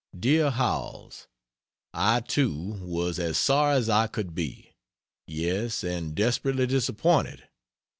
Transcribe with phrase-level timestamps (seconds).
[0.19, 1.27] DEAR HOWELLS,
[1.93, 4.73] I, too, was as sorry as I could be;
[5.27, 7.47] yes, and desperately disappointed.